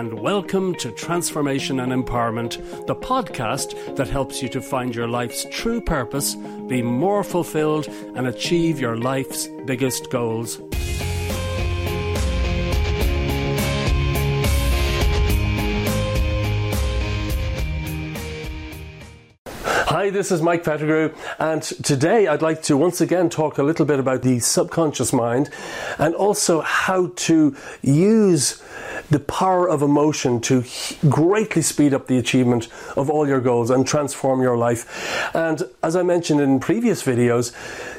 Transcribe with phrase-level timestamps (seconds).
[0.00, 5.46] and welcome to Transformation and Empowerment, the podcast that helps you to find your life's
[5.50, 6.36] true purpose,
[6.68, 7.86] be more fulfilled,
[8.16, 10.58] and achieve your life's biggest goals.
[19.90, 23.84] Hi, this is Mike Pettigrew, and today I'd like to once again talk a little
[23.84, 25.50] bit about the subconscious mind
[25.98, 28.62] and also how to use
[29.10, 30.64] the power of emotion to
[31.08, 35.34] greatly speed up the achievement of all your goals and transform your life.
[35.34, 37.52] And as I mentioned in previous videos,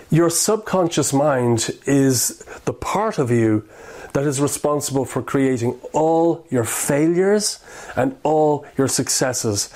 [0.09, 3.67] your subconscious mind is the part of you
[4.13, 7.63] that is responsible for creating all your failures
[7.95, 9.73] and all your successes.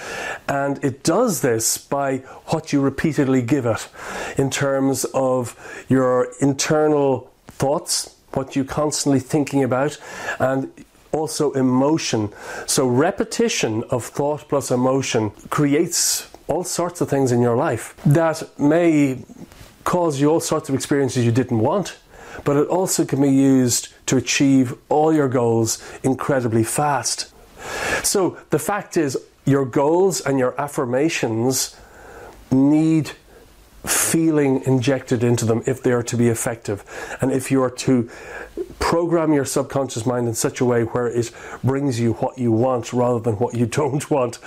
[0.48, 3.88] And it does this by what you repeatedly give it
[4.38, 5.56] in terms of
[5.88, 9.98] your internal thoughts, what you're constantly thinking about,
[10.40, 10.70] and
[11.16, 12.30] also emotion.
[12.68, 18.44] So, repetition of thought plus emotion creates all sorts of things in your life that
[18.60, 19.24] may
[19.84, 21.98] cause you all sorts of experiences you didn't want,
[22.44, 27.32] but it also can be used to achieve all your goals incredibly fast.
[28.04, 31.76] So, the fact is, your goals and your affirmations
[32.52, 33.12] need
[33.86, 36.84] feeling injected into them if they are to be effective.
[37.22, 38.10] And if you are to
[38.80, 41.32] program your subconscious mind in such a way where it
[41.64, 44.40] brings you what you want rather than what you don't want.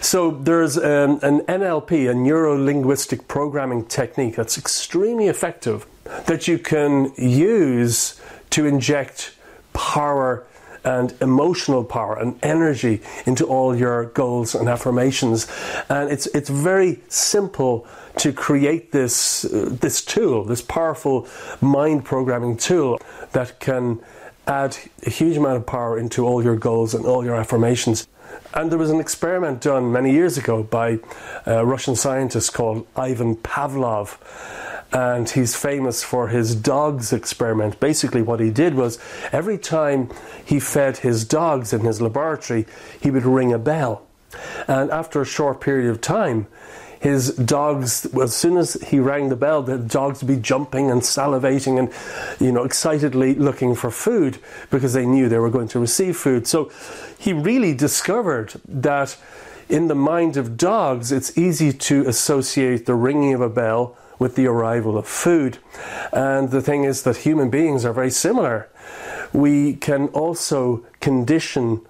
[0.00, 5.86] So there's um, an NLP, a neuro linguistic programming technique that's extremely effective
[6.26, 9.34] that you can use to inject
[9.72, 10.46] power
[10.84, 15.46] and emotional power and energy into all your goals and affirmations.
[15.88, 17.86] And it's it's very simple
[18.18, 21.26] to create this uh, this tool, this powerful
[21.60, 23.00] mind programming tool
[23.32, 24.00] that can
[24.46, 28.06] add a huge amount of power into all your goals and all your affirmations.
[28.54, 30.98] And there was an experiment done many years ago by
[31.44, 34.18] a Russian scientist called Ivan Pavlov
[34.92, 37.78] and he's famous for his dogs experiment.
[37.78, 38.98] Basically, what he did was
[39.32, 40.10] every time
[40.44, 42.66] he fed his dogs in his laboratory,
[43.00, 44.06] he would ring a bell.
[44.66, 46.46] And after a short period of time,
[47.00, 51.02] his dogs, as soon as he rang the bell, the dogs would be jumping and
[51.02, 51.92] salivating and,
[52.40, 54.38] you know, excitedly looking for food
[54.70, 56.46] because they knew they were going to receive food.
[56.46, 56.70] So
[57.18, 59.16] he really discovered that
[59.68, 64.34] in the mind of dogs, it's easy to associate the ringing of a bell with
[64.34, 65.58] the arrival of food.
[66.12, 68.68] And the thing is that human beings are very similar.
[69.32, 71.86] We can also condition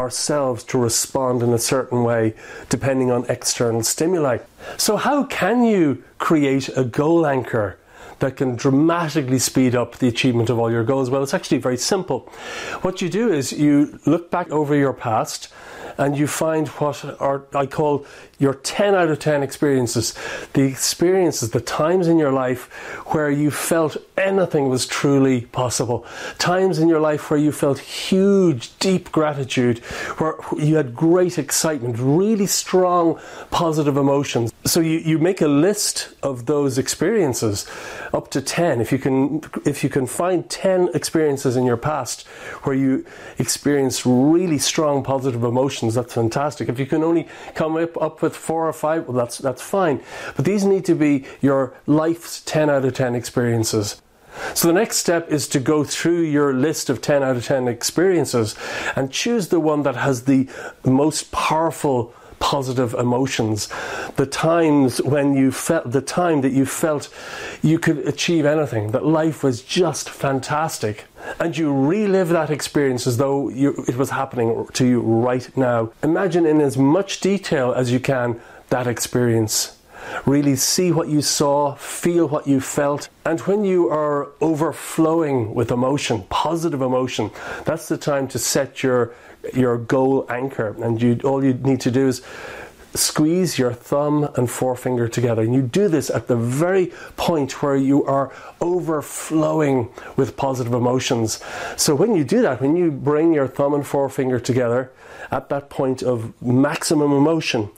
[0.00, 2.34] ourselves to respond in a certain way
[2.68, 4.38] depending on external stimuli.
[4.76, 7.78] So, how can you create a goal anchor
[8.18, 11.10] that can dramatically speed up the achievement of all your goals?
[11.10, 12.20] Well, it's actually very simple.
[12.82, 15.52] What you do is you look back over your past
[15.98, 18.06] and you find what are, I call
[18.38, 20.14] your 10 out of 10 experiences.
[20.54, 22.64] The experiences, the times in your life
[23.12, 26.06] where you felt anything was truly possible.
[26.38, 29.78] Times in your life where you felt huge, deep gratitude,
[30.18, 34.52] where you had great excitement, really strong positive emotions.
[34.64, 37.66] So you, you make a list of those experiences
[38.12, 38.80] up to 10.
[38.80, 42.26] If you can, if you can find 10 experiences in your past
[42.62, 43.04] where you
[43.38, 46.68] experienced really strong positive emotions, that's fantastic.
[46.68, 50.02] If you can only come up, up with four or five, well, that's, that's fine.
[50.36, 54.00] But these need to be your life's 10 out of 10 experiences.
[54.54, 57.68] So the next step is to go through your list of 10 out of 10
[57.68, 58.54] experiences
[58.94, 60.48] and choose the one that has the
[60.84, 63.68] most powerful positive emotions.
[64.16, 67.08] The times when you felt, the time that you felt
[67.62, 71.04] you could achieve anything, that life was just fantastic.
[71.38, 75.92] And you relive that experience as though you, it was happening to you right now.
[76.02, 78.40] Imagine in as much detail as you can
[78.70, 79.76] that experience.
[80.26, 83.08] Really see what you saw, feel what you felt.
[83.24, 87.30] And when you are overflowing with emotion, positive emotion,
[87.64, 89.14] that's the time to set your
[89.54, 90.76] your goal anchor.
[90.82, 92.22] And you all you need to do is
[92.94, 95.42] squeeze your thumb and forefinger together.
[95.42, 101.40] And you do this at the very point where you are overflowing with positive emotions.
[101.76, 104.90] So when you do that, when you bring your thumb and forefinger together
[105.30, 107.70] at that point of maximum emotion,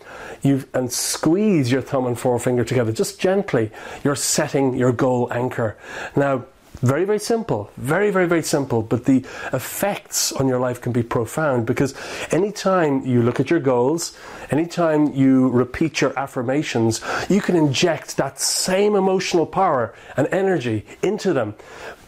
[0.42, 3.70] you and squeeze your thumb and forefinger together just gently,
[4.02, 5.76] you're setting your goal anchor.
[6.16, 6.46] Now
[6.82, 7.70] very, very simple.
[7.76, 8.82] Very, very, very simple.
[8.82, 11.94] But the effects on your life can be profound because
[12.32, 14.18] anytime you look at your goals,
[14.50, 17.00] anytime you repeat your affirmations,
[17.30, 21.54] you can inject that same emotional power and energy into them